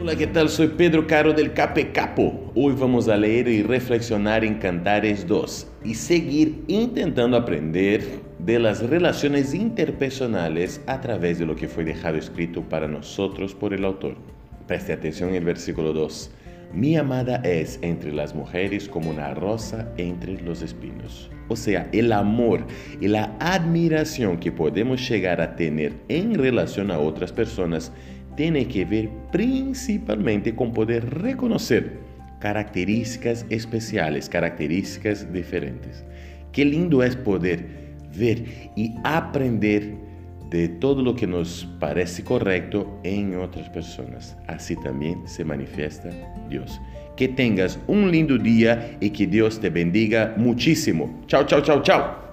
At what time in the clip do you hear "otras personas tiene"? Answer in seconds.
26.98-28.68